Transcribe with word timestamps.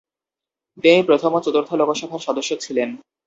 তিনি 0.83 0.99
প্রথম 1.03 1.31
ও 1.33 1.39
চতুর্থ 1.45 1.69
লোকসভার 1.73 2.25
সদস্য 2.27 2.51
ছিলেন। 2.59 2.89